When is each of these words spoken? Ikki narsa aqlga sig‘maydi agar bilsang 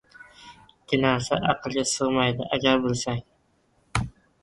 Ikki 0.83 0.99
narsa 1.03 1.39
aqlga 1.53 1.85
sig‘maydi 1.91 2.51
agar 2.59 2.85
bilsang 2.89 3.25